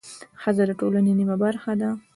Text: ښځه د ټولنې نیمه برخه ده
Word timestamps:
ښځه 0.41 0.63
د 0.67 0.71
ټولنې 0.79 1.11
نیمه 1.19 1.35
برخه 1.43 1.73
ده 1.81 1.89